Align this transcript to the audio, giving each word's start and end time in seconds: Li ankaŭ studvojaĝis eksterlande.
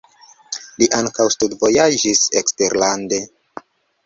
Li 0.83 0.87
ankaŭ 0.99 1.27
studvojaĝis 1.35 2.25
eksterlande. 2.43 3.23